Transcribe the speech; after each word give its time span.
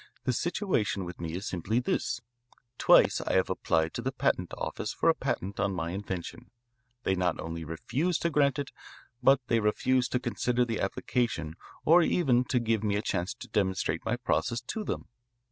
The 0.23 0.33
situation 0.33 1.05
with 1.05 1.21
me 1.21 1.33
is 1.35 1.45
simply 1.45 1.79
this. 1.79 2.21
Twice 2.79 3.21
I 3.21 3.33
have 3.33 3.51
applied 3.51 3.93
to 3.93 4.01
the 4.01 4.11
patent 4.11 4.51
office 4.57 4.91
for 4.91 5.09
a 5.09 5.13
patent 5.13 5.59
on 5.59 5.75
my 5.75 5.91
invention. 5.91 6.49
They 7.03 7.13
not 7.13 7.39
only 7.39 7.63
refuse 7.63 8.17
to 8.25 8.31
grant 8.31 8.57
it, 8.57 8.71
but 9.21 9.41
they 9.45 9.59
refuse 9.59 10.07
to 10.09 10.19
consider 10.19 10.65
the 10.65 10.79
application 10.79 11.55
or 11.85 12.01
even 12.01 12.45
to 12.45 12.59
give 12.59 12.83
me 12.83 12.95
a 12.95 13.03
chance 13.03 13.35
to 13.35 13.47
demonstrate 13.49 14.03
my 14.03 14.15
process 14.15 14.59
to 14.61 14.83
them. 14.83 15.05